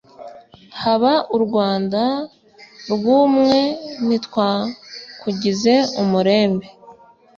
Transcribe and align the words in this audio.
Haba 0.81 1.13
u 1.35 1.37
Rwanda 1.45 2.01
rw'umwe 2.93 3.57
Ntitwakugize 4.05 5.73
umurembe 6.01 6.67